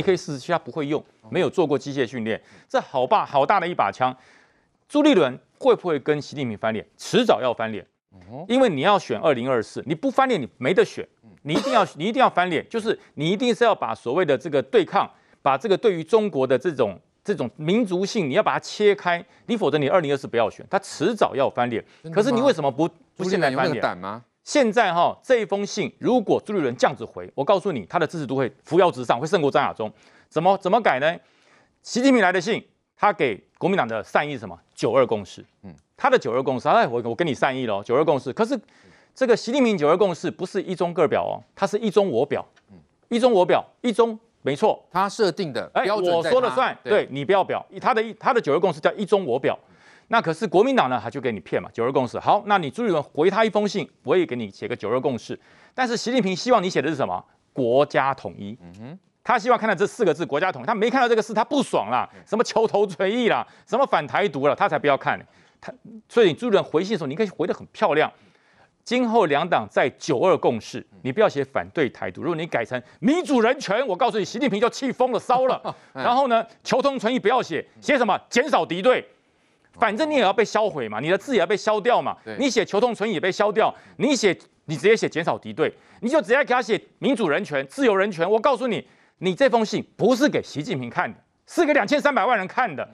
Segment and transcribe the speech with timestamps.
[0.00, 4.16] AK 四十七他不会用，没有做过机械训练，这好大好大的一把枪。
[4.88, 6.84] 朱立伦会不会跟习近平翻脸？
[6.96, 7.86] 迟早要翻脸，
[8.48, 11.06] 因为你要选二零二四，你不翻脸你没得选，
[11.42, 15.08] 你一定要你一定要翻脸，就是你一定是要把所谓的这个对抗，
[15.42, 16.98] 把这个对于中国的这种。
[17.22, 21.84] 这种民族性，你要把它切开，你否则你二零二四不要选，他迟早要翻脸。
[22.10, 24.24] 可是你为什么不不现在翻脸吗？
[24.42, 29.92] 现在哈这一封信，如果朱立伦这样子回，我告诉你，他的支持度会扶摇直上，会胜过张亚中。
[30.28, 31.16] 怎么怎么改呢？
[31.82, 32.64] 习近平来的信，
[32.96, 34.58] 他给国民党的善意是什么？
[34.74, 35.44] 九二共识。
[35.62, 38.32] 嗯，他的九二共识，哎，我我跟你善意了，九二共识。
[38.32, 38.58] 可是
[39.14, 42.46] 这个习近平九二共识不是一中各表哦，他是一中我表。
[42.70, 42.78] 嗯，
[43.08, 44.18] 一中我表，一中。
[44.42, 46.74] 没错，他设定的标准，欸、我说了算。
[46.82, 49.58] 对，对你不要表，他的他的九二共识叫一中我表。
[50.12, 52.18] 那可是国民党呢，他就给你骗嘛，九二共识。
[52.18, 55.38] 好，那你朱立伦回他一封信，我也给你写个九二共识。
[55.72, 57.24] 但是习近平希望你写的是什么？
[57.52, 58.58] 国家统一。
[58.60, 62.08] 嗯哼，他希望看到这四个字“国家统一”，他没看到这个字，他不爽啦。
[62.26, 65.16] 什么求同存异啦，什么反台独了，他才不要看。
[65.60, 65.72] 他
[66.08, 68.12] 所以你朱立伦回信的时候，你可以回得很漂亮。
[68.82, 72.22] 今后两党在九二共识，你不要写反对台独。
[72.22, 75.62] 如果你改成民主人权，我告诉你，习近平就气疯了，烧了。
[75.94, 78.18] 然后呢，求同存异不要写，写什么？
[78.28, 79.06] 减少敌对，
[79.72, 82.16] 反正你也要被销毁嘛，你的字也要被消掉嘛。
[82.38, 88.28] 你写求同存异也被消掉，你写你直接写减少敌对，你就直接给他写民主人权、自由人权。
[88.30, 88.86] 我告诉你，
[89.18, 92.88] 你这封信不是给习近平看的，是给两千三百万人看的。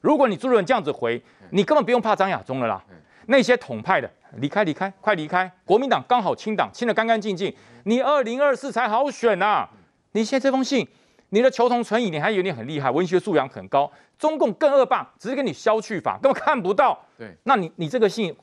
[0.00, 2.82] 如果你朱立伦这样子回，你根本不用怕张亚中了啦。
[3.26, 4.10] 那些统派的。
[4.36, 5.50] 离开，离开，快离开！
[5.64, 7.52] 国民党刚好清党，清得干干净净。
[7.82, 9.70] 你二零二四才好选呐、啊！
[10.12, 10.86] 你现在这封信，
[11.30, 13.90] 你的求同存异，你还以为你很厉害，文学素养很高。
[14.18, 16.98] 中共更恶霸，只是给你消去法，根本看不到。
[17.16, 18.36] 对，那你你这个信，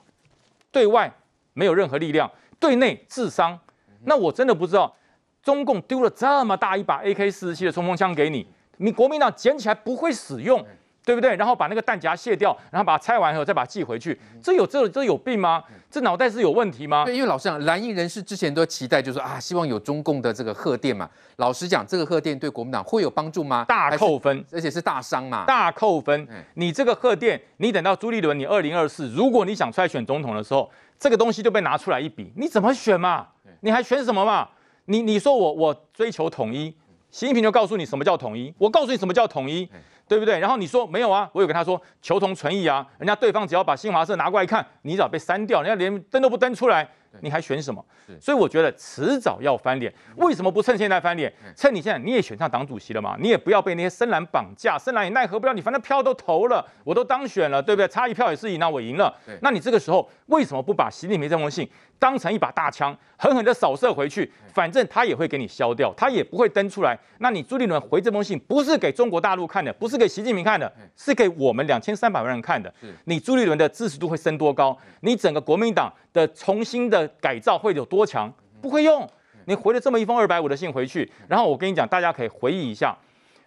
[0.72, 1.14] 对外
[1.54, 3.60] 没有任何力量，对内智商。
[4.06, 4.96] 那我真的不知道，
[5.44, 8.47] 中共丢了这么大一把 AK 四十七的冲锋枪给你，
[8.78, 10.66] 你国民党捡起来不会使用。
[11.07, 11.34] 对不对？
[11.38, 15.63] 然后把那个弹夹卸掉，然后把它拆完以后再把它寄回去，这有这这有病吗？
[15.90, 17.06] 这脑袋是有问题吗？
[17.06, 21.09] 对，因为老实讲，蓝营人士之前都期待，就是说啊，希望有中共的这个贺电嘛。
[21.38, 23.63] 老实讲，这个贺电对国民党会有帮助吗？
[23.63, 25.46] 大扣分，而且是大伤嘛。
[25.46, 26.28] 大扣分。
[26.56, 30.69] 你这个贺电，你等到朱立伦，你二零二四，如果你想出来选总统的时候，
[31.00, 33.28] 这个东西就被拿出来一比，你怎么选嘛？
[33.62, 34.50] 你还选什么嘛？
[34.88, 36.75] 你你说我我追求统一，
[37.12, 39.69] 习近平就告诉你什么叫统一，我告诉你什么叫统一。
[40.07, 40.40] 对不对？
[40.40, 41.29] 然后你说没有啊？
[41.34, 42.85] 我有跟他说求同存异啊。
[42.97, 46.88] 人家对方只要把新华社拿过来看，你只要被删掉，人家连登都不登出来，
[47.22, 47.83] 你还选什么？
[48.19, 49.94] 所以我觉得迟早要翻脸。
[50.16, 51.31] 为什么不趁现在翻脸？
[51.55, 53.16] 趁你现在你也选上党主席了嘛？
[53.19, 55.61] 你也不要被那些深蓝绑架，深蓝也奈何不了你。
[55.61, 57.88] 反正票都投了，我都当选了，对不对？
[57.88, 59.13] 差一票也是赢，那我赢了。
[59.41, 61.69] 那你这个时候为什么不把习近平这封信
[62.00, 64.31] 当成一把大枪，狠狠的扫射回去？
[64.53, 66.97] 反正他也会给你消掉，他也不会登出来。
[67.19, 72.73] 那你朱立伦回这封信，不是给中国大陆看的，不是给习近平看的，是给我们两千三百万人看的。
[73.05, 74.78] 你朱立伦的支持度会升多高？
[75.01, 78.33] 你整个国民党的重新的改造会有多强？
[78.59, 79.07] 不会用。
[79.45, 82.97] 你回了这么一封二百五的信回去，然后我跟你讲，大家可以回忆一下，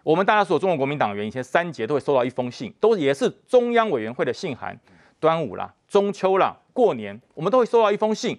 [0.03, 4.79] 我们大家所有中国国民党员以前三节都会收到一封信，都也是中央委员会的信函。
[5.19, 8.35] 端午啦，中秋啦，过年，我们都会收到一封信。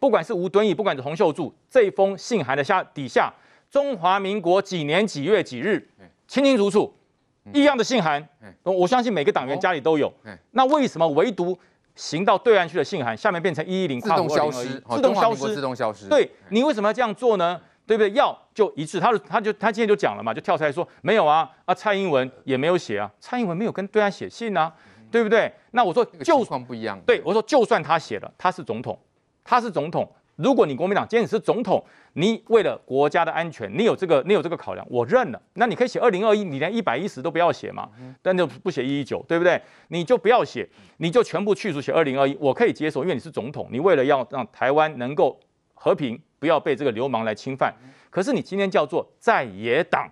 [0.00, 3.32] 不管是吴敦义，不管是洪秀柱，这封信函的下底下，
[3.70, 5.88] 中华民国几年几月几日，
[6.26, 6.92] 清清楚楚，
[7.52, 8.28] 一样的信函，
[8.64, 10.12] 我相信每个党员家里都有。
[10.50, 11.56] 那为什么唯独
[11.94, 16.08] 行到对岸去的信函，下面变成一一零，自动消失，自动消失，自动消失？
[16.08, 17.60] 对，你为什么要这样做呢？
[17.86, 18.10] 对不对？
[18.12, 24.72] 要就一致，他他就他今天就讲了嘛，就跳出来说没有啊啊，蔡英文也没有写啊，蔡英文没有跟对岸写信啊，
[25.10, 25.52] 对不对？
[25.72, 28.98] 那我说就算不一样，对我说就算他写了，他是总统。
[29.46, 31.84] 他是总统，如果你国民党今天你是总统，
[32.14, 35.40] 你为了国家的安全，你有这个你有这个考量，我认了。
[35.54, 37.88] 那你可以写二零二一，你连一百一十都不要写嘛，
[38.20, 39.60] 但就不写一一九，对不对？
[39.88, 45.38] 你就不要写，你就全部去除写二零二一，我可以接受，因为你是总统，你为了要让台湾能够
[45.74, 47.72] 和平，不要被这个流氓来侵犯。
[48.10, 50.10] 可是你今天叫做在野党，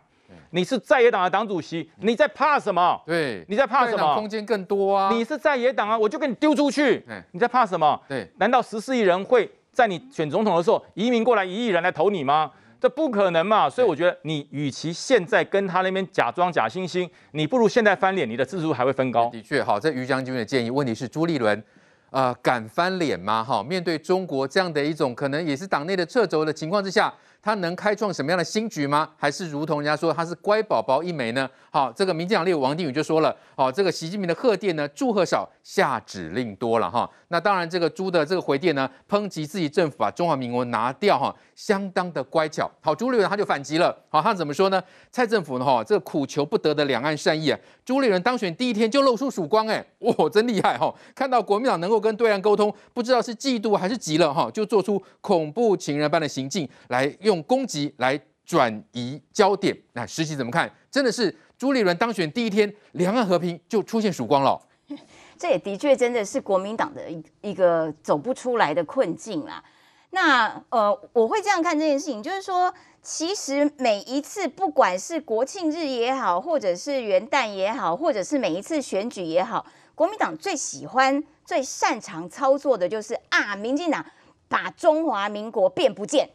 [0.51, 3.01] 你是在野党的党主席，你在怕什么？
[3.07, 4.15] 对，你在怕什么？
[4.15, 5.13] 空间更多啊！
[5.13, 7.05] 你是在野党啊，我就给你丢出去。
[7.33, 8.01] 你在怕什么？
[8.09, 12.51] 对，难道十四亿人会在你选总统的时候移民过来一亿人来投你吗？
[12.79, 13.71] 这不可能嘛！
[13.71, 19.31] 所以我觉得你与其现在跟他那边假装假惺惺，你不如现在翻脸，你的支持度还会分高。
[19.31, 21.63] 的确，好，这于将军的建议，问题是朱立伦，
[22.11, 23.45] 啊，敢翻脸吗？
[23.45, 27.15] 哈，面对中国这样的一种可能也是党内的掣肘的情况之下。
[27.43, 29.11] 他能开创什么样的新局吗？
[29.17, 31.51] 还是如同人家说他是乖宝宝一枚呢？
[31.71, 37.11] 好，这个民进党立委王定宇就说了，好，这个习近平的贺电呢，祝贺少，下指令多了哈。
[37.29, 42.71] 那当然，这个朱的这个回电呢，抨击自己政府把中华民国拿掉哈，相当的乖巧。
[42.81, 44.81] 好，朱立伦他就反击了，好，他怎么说呢？
[45.11, 50.95] 蔡政府呢哈，这个苦求不得的两岸善意啊，朱立伦当选第一天就露出曙光，哎，哇，真厉害哈！
[51.15, 57.32] 看到国民党能够跟对岸沟通，不知道是嫉妒还是急了哈，就做出恐怖情人般的行径来用。
[57.33, 60.71] 用攻击来转移焦点，那实际怎么看？
[60.91, 64.61] 真的是朱立伦当选第一天，两岸和平就出现曙光了。
[65.39, 69.65] 这也的确真的是国民党的一一个走不出来的困境啦。
[70.11, 79.65] 那呃，我会这样看这件事情，就是说，其实每一次不管是国庆日也好，或者是元旦也好，或者是每一次选举也好，
[79.95, 84.05] 国民党最喜欢、最擅长操作的就是啊，民进党
[84.49, 86.29] 把中华民国变不见。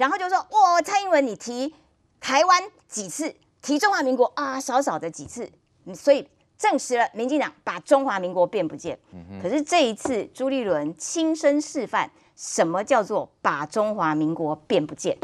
[0.00, 1.74] 然后就说，哇，蔡英文你提
[2.20, 5.46] 台湾几次，提中华民国啊，少少的几次，
[5.94, 6.26] 所以
[6.56, 8.98] 证实了民进党把中华民国变不见。
[9.42, 15.18] 可是这一次朱立伦亲身示范什么叫做把中华民国变不见，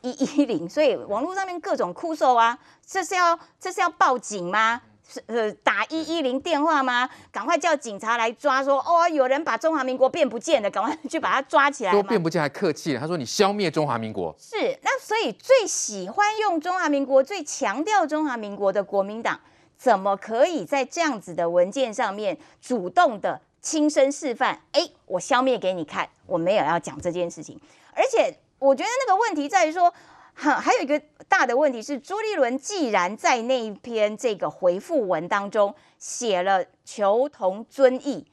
[0.00, 4.82] 一一零，所以网络上面各种哭诉啊，这是要这是要报警吗？
[5.08, 7.08] 是呃，打一一零电话吗？
[7.30, 11.92] 赶快叫警察来抓说，说哦，有人把中华民国变不见了，赶快去把他抓起来。
[11.92, 14.34] 说变不见还客气了，他说你消灭中华民国。
[14.36, 19.40] 是，那所以最喜欢用中华民国、最强调中华民国的国民党，
[19.78, 24.60] 怎么可以在这样子的文件上面主动的亲身示范？
[24.72, 27.60] 哎，我消灭给你看，我没有要讲这件事情。
[27.94, 29.94] 而且我觉得那个问题在于说。
[30.38, 38.26] 哈，还有一个大的问题是，朱立伦既然在那一篇这个回复文当中写了求同尊异，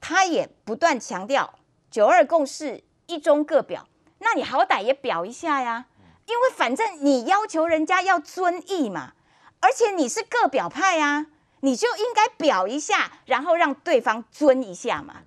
[0.00, 1.58] 他也不断强调
[1.90, 3.88] 九二共识一中各表，
[4.20, 5.86] 那你好歹也表一下呀，
[6.26, 9.14] 因为反正你要求人家要尊异嘛，
[9.58, 11.26] 而且你是各表派啊，
[11.60, 15.22] 你就应该表一下，然后让对方尊一下嘛。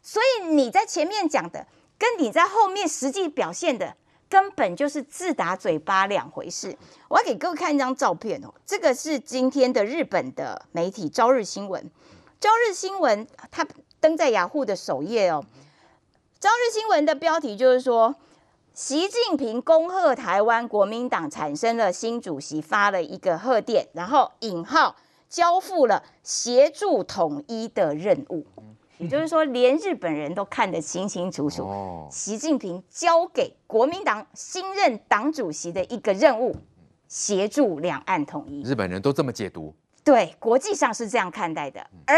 [0.00, 1.66] 所以你在前面讲的，
[1.98, 3.96] 跟你在后面实际表现的。
[4.30, 6.74] 根本就是自打嘴巴两回事。
[7.08, 11.82] 我要给各位看一张照片哦，这个是今天的日本的媒体《朝日新闻》。
[12.40, 13.66] 《朝日新闻》它
[13.98, 15.44] 登在雅虎的首页哦，
[16.40, 18.14] 《朝日新闻》的标题就是说，
[18.72, 24.94] 习近平恭贺台湾国民党产生了新主席，发了一个贺电，然后引号
[25.28, 28.46] 交付了协助统一的任务。
[29.00, 32.06] 也就是说，连日本人都看得清清楚楚。
[32.10, 36.54] 习近平交给国民党新任党主席的一个任务，
[37.08, 38.62] 协助两岸统一。
[38.62, 39.74] 日本人都这么解读？
[40.04, 41.80] 对，国际上是这样看待的。
[42.06, 42.14] 而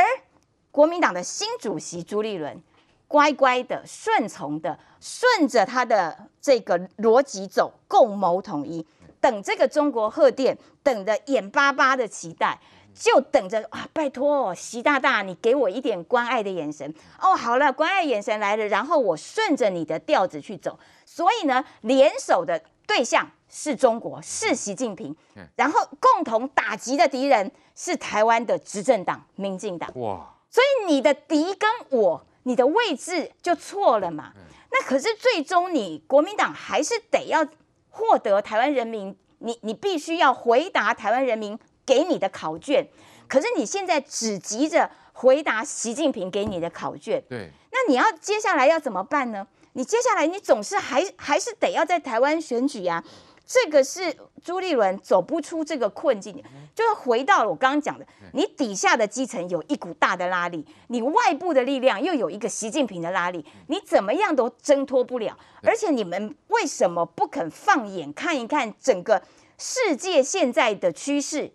[0.72, 2.60] 国民党的新主席朱立伦，
[3.06, 8.84] 乖乖的、顺从的，顺着他的这个逻辑走，共谋统一。
[9.20, 12.58] 等这个中国贺电，等的眼巴巴的期待。
[12.94, 13.88] 就等着啊！
[13.92, 17.34] 拜托，习大大，你给我一点关爱的眼神哦。
[17.34, 20.78] 好了，关爱眼神来了，然后我顺着你的调子去走。
[21.04, 25.14] 所以呢，联手的对象是中国，是习近平，
[25.56, 29.90] 然后共同打击的敌人是台湾的执政党民进党。
[29.96, 30.34] 哇！
[30.50, 34.32] 所以你的敌跟我，你的位置就错了嘛。
[34.70, 37.46] 那可是最终你国民党还是得要
[37.88, 41.58] 获得台湾人民，你你必须要回答台湾人民。
[41.84, 42.86] 给你的考卷，
[43.28, 49.46] 可是你现在只急着回答习近平给你的考卷，对，那你要接下来要怎么办呢？
[49.74, 53.02] 你接下来你总是还还是得要在台湾选举呀，
[53.46, 56.42] 这个是朱立伦走不出这个困境，
[56.74, 69.22] 就是回到了我刚刚讲的，你底下的基层有一股大的拉力，你外部的力量又有一个习近平的拉力，你怎么样都挣脱不了，而且你们为什么不肯放眼看一看整个
[69.56, 71.50] 世界现在的趋势？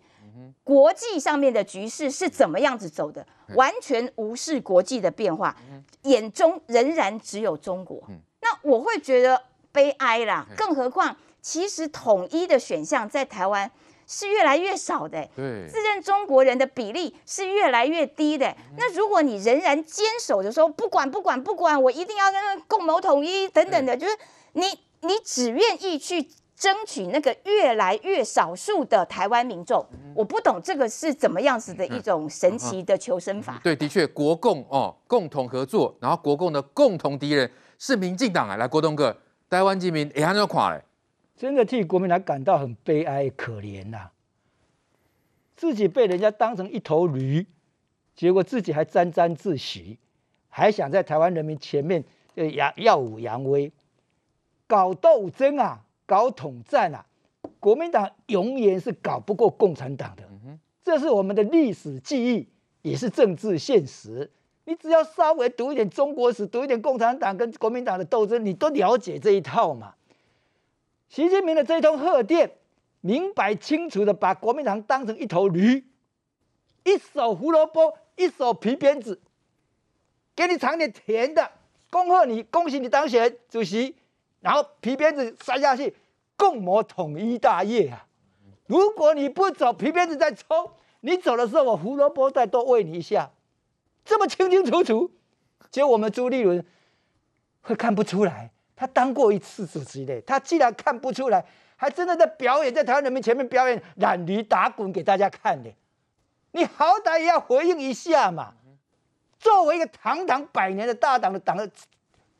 [0.64, 3.26] 国际上面的局势是怎么样子走的？
[3.54, 5.56] 完全无视国际的变化，
[6.02, 8.02] 眼中仍然只有中国。
[8.40, 9.42] 那我会觉得
[9.72, 10.46] 悲哀啦。
[10.56, 13.70] 更何况，其实统一的选项在台湾
[14.06, 15.28] 是越来越少的。
[15.34, 18.54] 自认中国人的比例是越来越低的。
[18.76, 24.14] 那如果你仍然坚守着说不管不管不管，我一定要跟共谋统一等等的，就是
[24.52, 24.66] 你
[25.00, 26.28] 你只愿意去。
[26.58, 33.60] 争取那个越来越少数的台湾民众，我不懂这个是怎么样子的一种神奇的求生法。
[33.62, 37.48] 对，的确，国共哦共同合作，然后国共的共同敌人
[37.78, 38.56] 是民进党啊。
[38.56, 39.16] 来，国栋哥，
[39.48, 40.82] 台湾人民也安怎看嘞？
[41.36, 44.12] 真的替国民党感到很悲哀可怜呐、啊，
[45.54, 47.46] 自己被人家当成一头驴，
[48.16, 50.00] 结果自己还沾沾自喜，
[50.48, 52.02] 还想在台湾人民前面
[52.34, 53.70] 呃耀耀武扬威，
[54.66, 55.84] 搞斗争啊！
[56.08, 57.04] 搞统战啊，
[57.60, 60.22] 国民党永远是搞不过共产党的。
[60.82, 62.48] 这是我们的历史记忆，
[62.80, 64.30] 也是政治现实。
[64.64, 69.94] 你只要稍微读一点中国史，读一点共产党跟国民党的斗争，你都了解这一套嘛。
[71.10, 72.52] 习近平的这一通贺电，
[73.02, 75.84] 明白清楚的把国民党当成一头驴，
[76.84, 79.20] 一手胡萝卜，一手皮鞭子，
[80.34, 81.50] 给你尝点甜的，
[81.90, 83.94] 恭贺你，恭喜你当选主席，
[84.40, 85.94] 然后皮鞭子塞下去，
[86.36, 88.06] 共谋统一大业啊！
[88.66, 93.30] 如果你不走，皮鞭子再抽，你走的时候，我胡萝卜再多喂你一下，
[94.04, 95.10] 这么清清楚楚，
[95.70, 96.64] 结果我们朱立伦
[97.62, 98.50] 会看不出来？
[98.76, 105.70] 他当过一次主席的，他既然看不出来，还真的在表演，在台湾人民前面表演懒驴打滚给大家看的，
[106.52, 108.54] 你好歹也要回应一下嘛！
[109.40, 111.68] 作为一个堂堂百年的大党的党的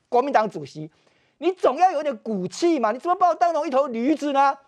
[0.08, 0.90] 国民党主席，
[1.38, 2.92] 你总要有点骨气嘛！
[2.92, 4.58] 你怎么把我当成一头驴子呢？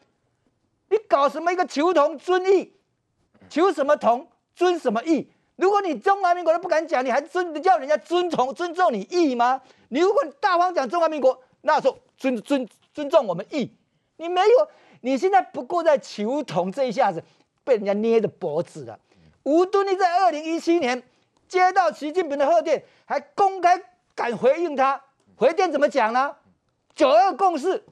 [0.89, 2.73] 你搞什么一个求同尊异？
[3.49, 5.31] 求什么同尊什么异？
[5.57, 9.61] 如果你中华民国都不敢讲，你还尊叫人家尊崇尊重你义吗？
[9.89, 11.43] 你如果你大方讲中华民国。
[11.63, 13.71] 那时候尊尊尊重我们义，
[14.17, 14.69] 你没有，
[15.03, 17.23] 你现在不过在求同，这一下子
[17.65, 18.99] 被人家捏着脖子了。
[19.43, 21.03] 吴敦义在二零一七年
[21.47, 23.79] 接到习近平的贺电，还公开
[24.15, 24.99] 敢回应他，
[25.37, 26.35] 回电怎么讲呢？
[26.95, 27.85] 九二共识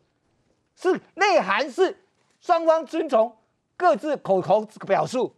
[0.74, 1.96] 是内涵是
[2.40, 3.36] 双方遵从，
[3.76, 5.34] 各自口头表述，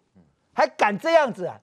[0.52, 1.60] 还敢这样子啊？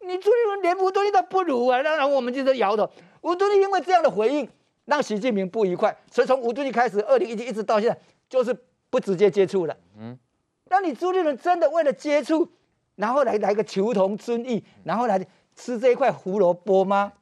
[0.00, 1.82] 你朱立伦连吴敦义都不如啊！
[1.82, 2.90] 当然我们就是摇头。
[3.20, 4.48] 吴敦义因为这样的回应。
[4.84, 8.56] 让习近平不愉快，所以从吴敦义开始，二零一七一直到现在，就是
[8.88, 9.76] 不直接接触了。
[9.98, 10.18] 嗯，
[10.64, 12.48] 那你朱立伦真的为了接触，
[12.96, 15.22] 然后来来个求同尊异，然后来
[15.54, 17.12] 吃这一块胡萝卜吗？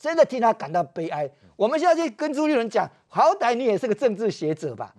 [0.00, 1.30] 真的替他感到悲哀。
[1.60, 4.94] 我们现在去跟朱立伦讲，好歹你也是个政治学者吧？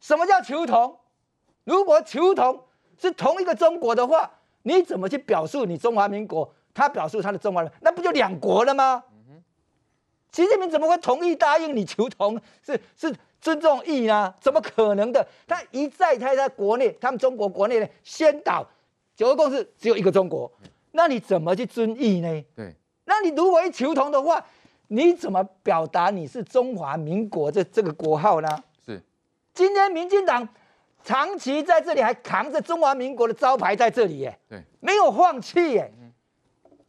[0.00, 0.98] 什么叫求同？
[1.62, 2.64] 如果求同
[2.98, 4.28] 是同一个中国的话，
[4.62, 6.52] 你怎么去表述你中华民国？
[6.74, 9.04] 他表述他的中华人，那不就两国了吗？
[10.32, 12.40] 习近平怎么会同意答应你求同？
[12.66, 14.34] 是是尊重义呢？
[14.40, 15.24] 怎么可能的？
[15.46, 18.66] 他一再他在国内，他们中国国内呢先导
[19.14, 20.50] 九二共识只有一个中国，
[20.90, 22.44] 那你怎么去尊义呢？
[22.56, 22.74] 对，
[23.04, 24.44] 那你如果一求同的话，
[24.92, 28.48] 你怎么表达你是中华民国这这个国号呢？
[28.84, 29.00] 是，
[29.54, 30.48] 今天民进党
[31.04, 35.92] 长期在这里还扛着中华民国的招牌在这里耶，对，没有放弃耶。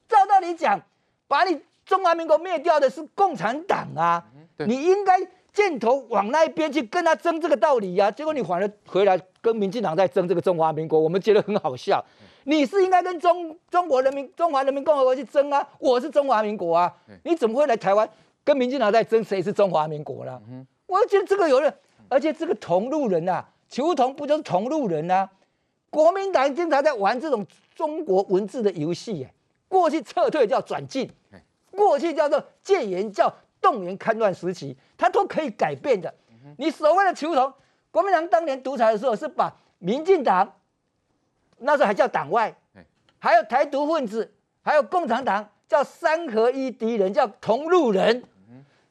[0.07, 0.81] 照道理讲，
[1.27, 1.59] 把你。
[1.83, 4.23] 中华民国灭掉的是共产党啊！
[4.59, 5.19] 你应该
[5.51, 8.11] 箭头往那一边去跟他争这个道理呀、啊。
[8.11, 12.01] 结果你反而回来跟民进党在争这个中华民国，我们觉得很好笑。
[12.43, 15.67] 你是应该跟中中国人民、中华人民共和国去争啊！
[15.79, 16.93] 我是中华民国啊！
[17.23, 18.09] 你怎么会来台湾
[18.43, 20.41] 跟民进党在争谁是中华民国呢？
[20.87, 21.73] 我觉得这个有人，
[22.09, 25.29] 而且这个同路人呐、啊，求同不就是同路人啊？
[25.89, 27.45] 国民党经常在玩这种
[27.75, 29.33] 中国文字的游戏，哎，
[29.67, 31.09] 过去撤退叫转进。
[31.71, 36.13] 过去叫做戒严，叫动员戡乱时期，它都可以改变的。
[36.57, 37.53] 你所谓的求同，
[37.91, 40.51] 国民党当年独裁的时候是把民进党
[41.61, 42.53] 那时候还叫党外，
[43.19, 48.23] 还有台独分子，还有共产党叫三合一敌人，叫同路人。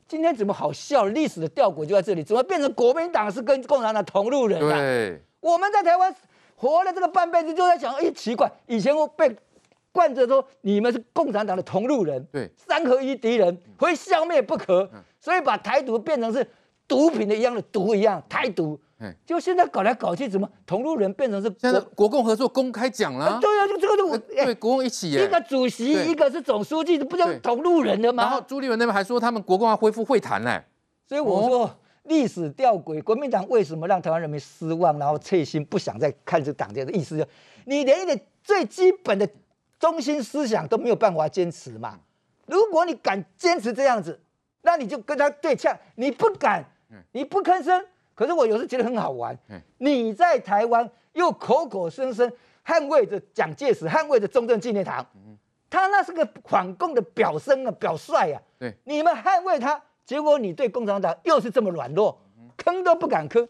[0.08, 1.06] 今天怎么好笑？
[1.06, 4.76] 历史的吊诡就在这里，怎么变成国民党是跟共产党同路人了？
[4.76, 6.14] 对，我们在台湾
[6.56, 9.36] 活了这个半辈子，就在想，哎，奇怪，以前我被。
[9.92, 16.48] 惯着说你们是共产党的同路人，对，三合一敌人，非消灭不可，所以把台独变成是
[16.86, 18.80] 毒品的一样的毒一样，台独，
[19.24, 28.24] 就现在搞来搞去，怎么同路人变成是现在国共合作公开讲了，对啊，就这个就对国共一起，一个主席，一个是总书记，不就同路人的吗？
[28.24, 30.62] 然后朱立伦那边还说他们国共要恢复会谈呢，
[31.06, 31.70] 所以我说
[32.04, 37.26] 历史吊诡，国民党为什么让台湾人民失望，然后彻心不想再看这个党这的意思就，
[37.64, 39.28] 你连一点最基本的。
[39.78, 41.98] 中心思想都没有办法坚持嘛？
[42.44, 44.20] 如果你敢坚持这样子，
[44.60, 45.74] 那你就跟他对呛。
[45.94, 46.62] 你不敢，
[47.12, 47.82] 你不吭声。
[48.20, 49.34] 可是我有时觉得很好玩。
[49.78, 52.30] 你在台湾又口口声声
[52.62, 55.02] 捍卫着蒋介石，捍卫着中正纪念堂，
[55.70, 58.42] 他那是个反共的表声啊，表率啊。
[58.58, 62.20] 对，你们捍卫他，结果你对共产党又是这么软弱，
[62.58, 63.48] 吭都不敢吭，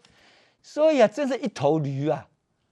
[0.61, 2.25] 所以啊，真是一头驴啊。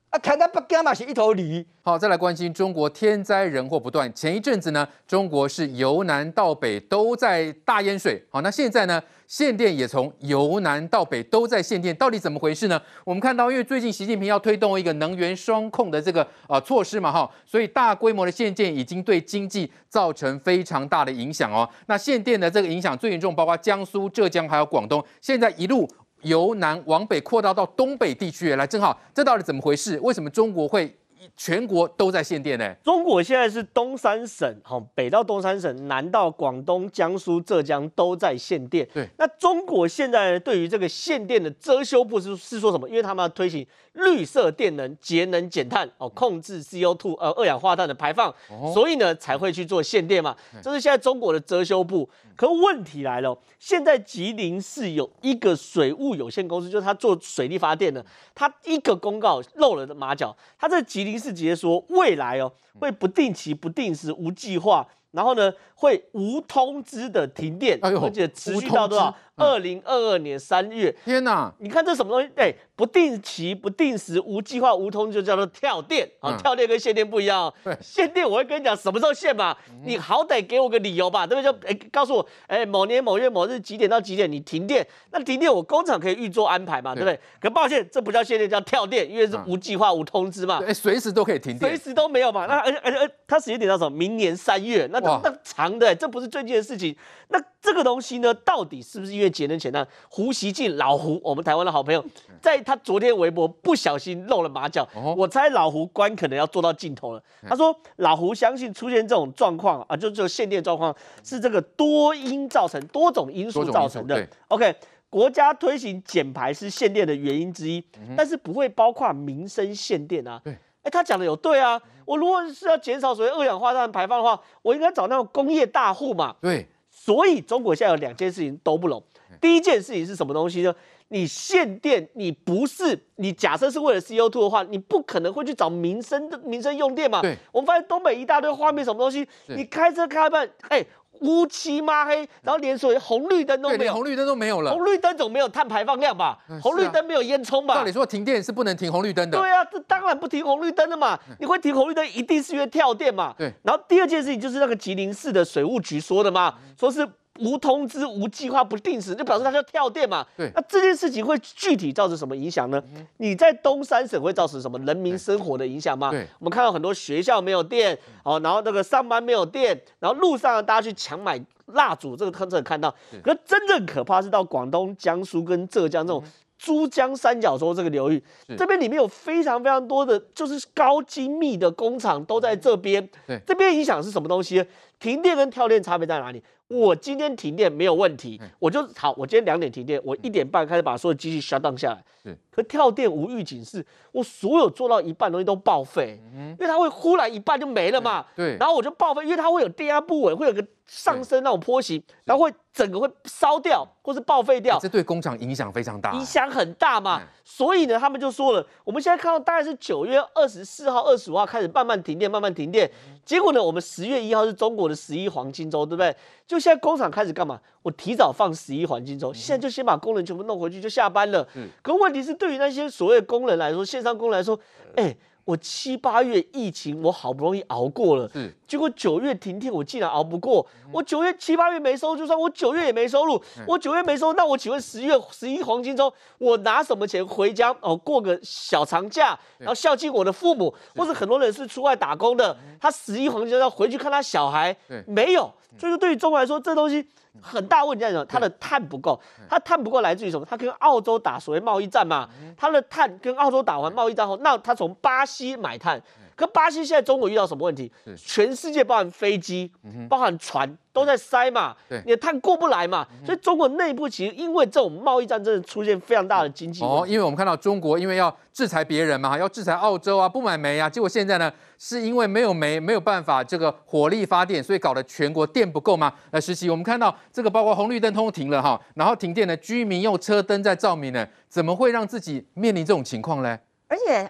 [0.10, 1.64] 啊，看他不干嘛是一头驴。
[1.84, 4.12] 好，再来关心中国天灾人祸不断。
[4.12, 8.24] 前一阵子呢，中国是由南到北都在大淹水。
[8.32, 12.82] 好，那现在呢，限电也从由南到北都在限电，到底怎么回事呢？
[13.04, 21.70] 我们看到，因为最近习近平要推动一个能源双控的这个呃措施嘛，哈，所以大规模的限电已经对经济造成非常大的影响哦。
[21.86, 25.88] 那限电的这个影响最严重，包括江苏、浙江还有广东，现在一路。
[26.22, 28.56] 由南往北扩大到东北地区。
[28.56, 30.00] 来，正好，这到底怎么回事？
[30.02, 30.96] 为什么中国会？
[31.36, 32.74] 全国都在限电呢。
[32.84, 38.88] 中国现在是东三省，好，北到东三省，南到广东、江苏、浙江都在限电。
[38.94, 42.88] 对，那中国现在对于这个限电的遮羞布是是说什么？
[42.90, 50.36] 因为他们要推行绿色电能、节能减碳，哦，控制 CO2 呃二氧化碳的排放，哦、所以呢才会去做限电嘛。
[50.62, 52.10] 这是现在中国的遮羞布。
[52.36, 64.88] 可问题来了，现在吉林市有一个水务有限公司，就是他做水力发电的，他一个公告露了马脚，他在吉林林世杰说，未来哦会不定期、不定时、无计划。
[65.12, 69.16] 然后呢，会无通知的停电，哎、而且持续到多少？
[69.36, 70.94] 二零二二年三月。
[71.06, 71.50] 天哪！
[71.60, 72.30] 你看这什么东西？
[72.36, 76.36] 哎，不定期、不定时、无计划、无通知，就叫做跳电啊！
[76.36, 77.52] 嗯、跳电跟限电不一样。
[77.64, 79.56] 对限电我会跟你讲什么时候限嘛？
[79.70, 81.52] 嗯、你好歹给我个理由吧，对不对？
[81.52, 84.86] 就哎，告诉我，哎，某年某月某日几点到几点你停电？
[85.12, 87.22] 那停电我工厂可以预做安排嘛，对，对不对？
[87.40, 90.60] 可抱歉，这不叫限电，叫跳电，因为是无计划、无通知嘛。
[90.68, 92.46] 哎，随时都可以停电，随时都没有嘛。
[92.46, 93.90] 那而且而且它时间点到什么？
[93.90, 94.86] 明年三月。
[94.92, 96.96] 那那那长的，这不是最近的事情。
[97.30, 99.88] 那这个东西呢，到底是不是因为节能减碳？
[100.10, 102.04] 胡锡进老胡，我们台湾的好朋友，
[102.42, 107.24] 在他昨天微博不小心露了马脚，我猜老胡官可能要做到尽头了。
[107.48, 114.28] 他说老胡相信出现这种状况啊，就这个限电状况是这个多因造成，多种因素造成的。
[114.48, 114.74] OK，
[115.10, 117.84] 国家推行减排是限电的原因之一，
[118.16, 120.42] 但是不会包括民生限电啊。
[120.44, 121.82] 对，哎，他讲的有对啊。
[122.06, 126.36] 我如果是要减少所谓二氧化碳排放的话，我应该找那种工业大户嘛。
[126.42, 126.68] 对。
[126.90, 129.02] 所以中国现在有两件事情都不容。
[129.40, 130.76] 第一件事情是什么东西呢？
[131.10, 137.22] 你限电，你不是你假设是为了 CO2 的话，你不可能会去找民生的民生用电嘛。
[137.22, 137.38] 对。
[137.52, 139.28] 我们发现东北一大堆画面，什么东西？
[139.48, 140.86] 你开车开一半，哎，
[141.22, 144.72] 乌漆抹黑，然后连所谓红绿灯都没有，红绿灯都没有了。
[144.72, 146.38] 红绿灯总没有碳排放量吧？
[146.50, 147.76] 嗯、红绿灯没有烟囱吧？
[147.76, 149.38] 照理说停电是不能停红绿灯的。
[149.38, 151.20] 对啊，这当然不停红绿灯的嘛。
[151.40, 153.34] 你会停红绿灯，一定是因为跳电嘛。
[153.38, 153.54] 对。
[153.64, 157.08] 然后第二件事情就是那个吉林市的水务局说的嘛，说是。
[157.40, 160.26] 无通知、无计划、不定时，就表示它要跳电嘛。
[160.38, 162.82] 对，那这件事情会具体造成什么影响呢？
[162.96, 166.12] 嗯、你在东三省会造成什么人民生活的影响吗？
[166.12, 172.94] 对，我们看到很多学校没有电，哦，然后那个上班没有电，然后路上大家去抢买蜡烛，这个特征看到。
[173.12, 176.24] 对可是真正可怕是到广东、江苏跟浙江这种
[176.58, 183.08] 珠江三角洲这个流域，是这边里面有非常非常多的就是高精密的工厂都在这边。
[183.26, 184.66] 对，这边影响是什么东西？
[185.00, 186.44] 停电跟跳电差别在哪里？
[186.68, 189.12] 我今天停电没有问题，我就好。
[189.18, 192.04] 我今天两点停电，我一点半开始把所有机器 shut down 下来。
[192.22, 198.24] 是，可跳电无预警是，我所有做到一半东西都报废，因为它会忽然一半就没了嘛。
[198.36, 204.78] 对，然后我就报废，因为它会有电压不稳，会有个上升那种坡形，然后会整个会烧掉或是报废掉。
[204.78, 207.24] 这对工厂影响非常大，影响很大嘛。
[207.44, 212.88] 所以呢，他们就说了，我们现在看到大概是九月二十四号、二十五号开始慢慢停电，慢慢停电。
[213.26, 216.16] 结果呢，我们十月一号是中国的十一黄金周，对不对？
[216.48, 217.60] 就现在工厂开始干嘛？
[217.82, 221.48] 我提早放十一黄金周，现在就先把工人全部弄回去，就下班了。
[221.56, 221.68] 嗯。
[221.82, 224.60] 可问题是，对于那些所谓的工人来说，线上工人来说，
[224.96, 225.16] 哎。
[225.46, 230.66] 我七八月疫情，我好不容易熬过了，是结果九月停电，我竟然熬不过。
[230.92, 233.42] 我九月七八月没收入，就算我九月也没收入。
[233.68, 237.98] 我九月没收入，那我请问十月十一黄金周，我拿什么钱回家哦？
[237.98, 244.76] 过个小长假，然后孝敬我的父母，或者很多人是出外打工的，他十一黄金周要回去看他小孩，
[245.08, 245.52] 没有。
[245.78, 247.08] 所以说，对于中国来说，这东西。
[247.42, 248.26] 很大问题在什么？
[248.26, 250.46] 它的碳不够，它碳不够来自于什么？
[250.50, 252.28] 它跟澳洲打所谓贸易战嘛，
[252.58, 256.02] 它的碳跟澳洲打完贸易战后，那它从巴西买碳，
[256.40, 257.92] 可巴西现在中国遇到什么问题？
[258.16, 259.70] 全世界包含飞机、
[260.08, 261.76] 包含船都在塞嘛，
[262.06, 271.52] 你的碳过不来嘛，所以中国内部其实因为这种贸易战真的出现非常大的经济哦，因为我们看到中国因为要制裁别人嘛，要制裁澳洲啊，不买煤啊，结果现在呢？
[271.78, 276.14] 是因为没有煤，没有办法这个火力发电，所以搞得全国电不够嘛？
[276.32, 283.58] 来，实习，我们看到这个包括红绿灯通通停了哈，然后停电的居民用车灯在照明呢，怎么会让自己面临这种情况呢？
[283.88, 284.30] 而且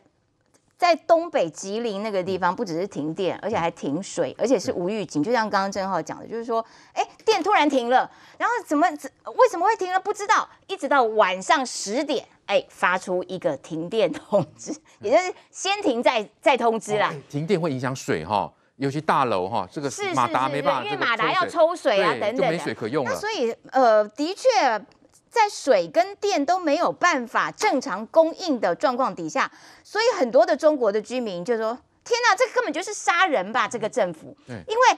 [0.79, 9.99] 在东北吉林那个地方，不只是停电，而且还停水，而且是无预警，就像刚刚郑浩讲的，就是说，哎，电突然停了，然后怎么为什么会停了？
[9.99, 12.25] 不知道，一直到晚上十点。
[12.45, 17.13] 哎，发出一个停电通知，也就是先停再再通知啦。
[17.29, 23.11] 停电会影响水哈，尤其大楼哈，这个马达没办法，因为马达要抽水啊等等，就没水可用了。
[23.11, 24.49] 那所以呃，的确，
[25.29, 29.51] 在水跟电都没有办法正常供应的状况底下，
[29.83, 34.97] 所以很多的中国的居民就说：“天哪，这根本就是杀人吧！”这个政府，因为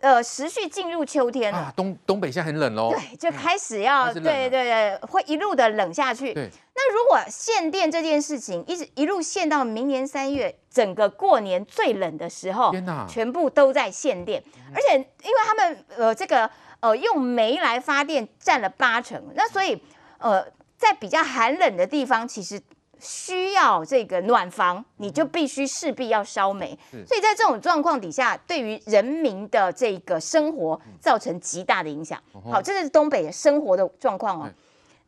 [0.00, 1.58] 呃时序进入秋天了。
[1.58, 2.90] 啊，东东北现在很冷喽。
[2.90, 6.32] 对，就开始要、对对对，会一路的冷下去。
[6.32, 14.42] 对，那如果限电这件事情一直一路限到明年三月，整个过年最冷的时候，天哪全部都在限电，
[14.74, 19.80] 而且因为他们呃这个呃用煤来发电占了八成，那所以
[20.18, 20.44] 呃
[20.76, 22.60] 在比较寒冷的地方，其实。
[23.02, 32.22] 需要这个暖房，你就必须势必要烧煤，所以在这种状况底下，对于人民的这个生活造成极大的影响。
[32.52, 34.50] 好，这是东北的生活的状况哦。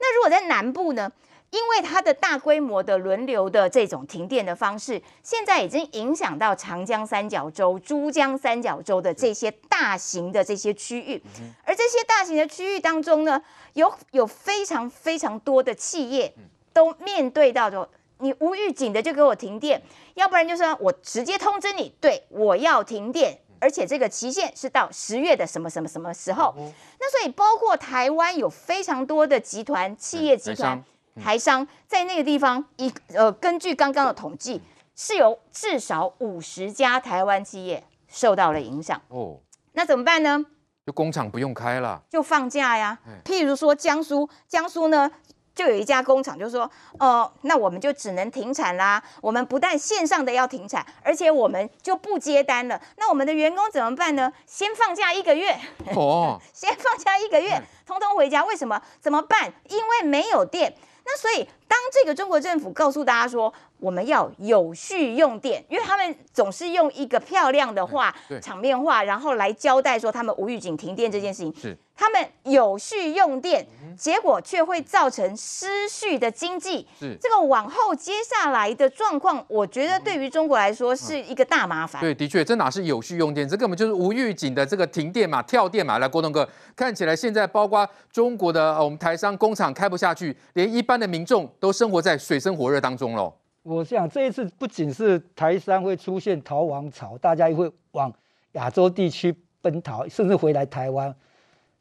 [0.00, 1.12] 那如果在南部呢？
[1.52, 11.22] 因为它的大规模的轮流的这种停电的方式，现在已经影响到长江三角洲、珠江三角洲的这些大型的这些区域，
[11.64, 13.40] 而这些大型的区域当中呢，
[13.74, 16.34] 有有非常非常多的企业。
[16.74, 17.86] 都面对到说，
[18.16, 19.82] 你无预警的就给我停电，
[20.14, 26.54] 要不然就是说我直接通知你，对，我要停电，而且这个期限是到十月的什么什么什么时候。
[26.98, 30.82] 那所以包括台湾有非常多的集团、企业集团、
[31.20, 34.62] 台商在那个地方，一呃，根据刚刚的统计，
[34.94, 39.00] 是有至少五十家台湾企业受到了影响。
[39.08, 39.38] 哦，
[39.72, 40.44] 那怎么办呢？
[40.86, 42.98] 就工厂不用开了，就放假呀。
[43.24, 45.10] 譬如说江苏，江苏呢？
[45.54, 49.02] 就有一家工厂就说，哦，那我们就只能停产啦。
[49.20, 52.80] 我们不但线上的要停产，而且我们就不接单了。
[52.96, 54.32] 那我们的员工怎么办呢？
[54.46, 55.54] 先放假一个月，
[55.94, 58.42] 哦， 先放假一个月，通通回家。
[58.46, 58.80] 为什么？
[58.98, 59.52] 怎么办？
[59.68, 60.74] 因为没有电。
[61.04, 71.54] 那所以，当这个中国政府告诉大家说，我们要有序用电，因为他们总是用一个漂亮的话、场面话，然后来交代说他们无预警停电这件事情。
[71.60, 71.76] 是。
[71.94, 73.64] 他们有序用电，
[73.96, 76.84] 结果却会造成失序的经济。
[76.98, 82.00] 是这个往后接下来的状况，我觉得对于中国来说是一个大麻烦。
[82.00, 85.98] 对，的确，这哪是有序用电，这根本就是无预警的这个停电嘛、跳电嘛。
[85.98, 93.32] 来，郭东哥，看起来现在包括中国的我们台商工厂开不下去，连一般的民众都生活在水深火热当中喽。
[93.62, 98.12] 我想这一次不仅是台商会出现逃亡潮，大家也会往
[98.52, 101.14] 亚洲地区奔逃，甚至回来台湾。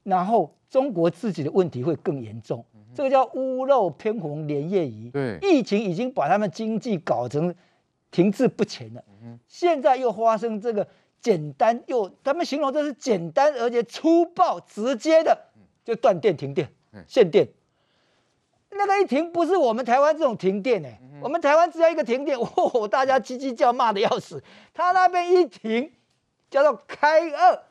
[0.04, 5.10] 然后中国自己的问题会更严重，这个叫屋漏偏逢连夜雨。
[5.10, 7.54] 对，疫情已经把他们经济搞成
[8.12, 9.04] 停滞不前了。
[9.48, 10.88] 现在又发生这个
[11.22, 15.38] 简单又，他们形容这是简单而且粗暴直接的，
[15.86, 16.68] 就断电停电
[17.08, 17.48] 限电。
[18.72, 24.44] 那个一停不是我们台湾这种停电哎，我们台湾只要一个停电， 哦，大家叽叽叫骂的要死。
[24.74, 25.92] 他那边一停，
[26.50, 27.64] 叫做开二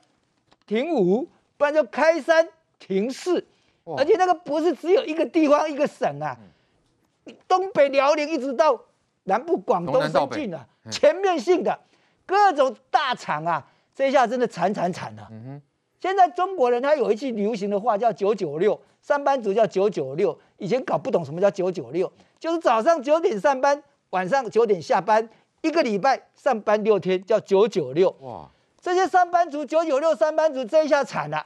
[0.67, 1.29] 停五。
[1.57, 3.47] 不然就开三停四，
[3.85, 6.35] 而且那个不是只有一个地方一个省啊，
[7.47, 8.83] 东北辽宁一直到
[9.25, 11.79] 南部广东深圳啊，全面性的
[12.31, 15.29] 各种大厂啊，这一下真的惨惨惨了。
[15.99, 25.29] 现在中国人他有一句流行的话叫九九六，上班族叫九九六，以前搞不懂什么叫九九六，就是早上九点上班，晚上九点下班，
[25.63, 28.15] 一个礼拜上班六天叫九九六。
[28.21, 28.49] 哇，
[28.81, 31.45] 这些上班族九九六上班族这一下惨了。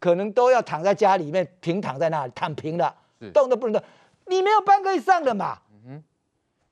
[0.00, 2.92] 可能都要躺在家里面，平躺在那里躺平了，
[3.34, 3.82] 动都不能动。
[4.26, 5.58] 你没有班可以上的嘛？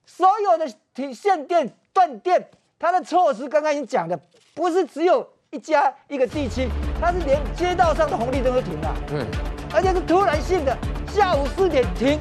[0.05, 4.19] 所有的停限电断电，它的措施刚刚已经讲的，
[4.55, 6.67] 不是只有一家一个地区，
[6.99, 8.97] 他是连街道上的红绿灯都停了。
[9.13, 9.27] 嗯，
[9.75, 10.75] 而且是突然性的，
[11.13, 12.19] 下午四点停，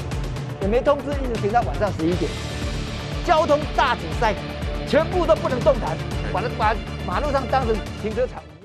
[0.62, 2.30] 也没通知，一直停到晚上十一点，
[3.26, 4.36] 交通大阻塞，
[4.86, 5.98] 全部都不能动弹，
[6.34, 6.76] 把它把
[7.08, 8.44] 马路上当成停车场。